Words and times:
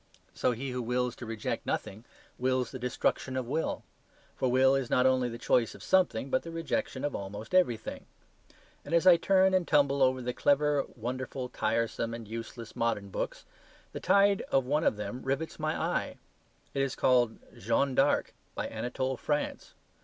So 0.33 0.51
he 0.53 0.71
who 0.71 0.81
wills 0.81 1.15
to 1.17 1.27
reject 1.27 1.63
nothing, 1.63 2.05
wills 2.39 2.71
the 2.71 2.79
destruction 2.79 3.37
of 3.37 3.45
will; 3.45 3.83
for 4.35 4.49
will 4.49 4.73
is 4.73 4.89
not 4.89 5.05
only 5.05 5.29
the 5.29 5.37
choice 5.37 5.75
of 5.75 5.83
something, 5.83 6.31
but 6.31 6.41
the 6.41 6.49
rejection 6.49 7.05
of 7.05 7.15
almost 7.15 7.53
everything. 7.53 8.07
And 8.83 8.95
as 8.95 9.05
I 9.05 9.17
turn 9.17 9.53
and 9.53 9.67
tumble 9.67 10.01
over 10.01 10.19
the 10.19 10.33
clever, 10.33 10.85
wonderful, 10.95 11.49
tiresome, 11.49 12.15
and 12.15 12.27
useless 12.27 12.75
modern 12.75 13.09
books, 13.11 13.45
the 13.91 13.99
title 13.99 14.43
of 14.51 14.65
one 14.65 14.83
of 14.83 14.95
them 14.97 15.21
rivets 15.21 15.59
my 15.59 15.79
eye. 15.79 16.17
It 16.73 16.81
is 16.81 16.95
called 16.95 17.37
"Jeanne 17.55 17.93
d'Arc," 17.93 18.33
by 18.55 18.65
Anatole 18.69 19.17
France. 19.17 19.75